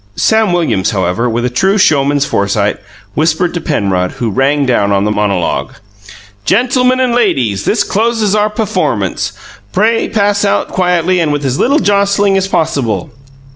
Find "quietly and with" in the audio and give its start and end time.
10.69-11.45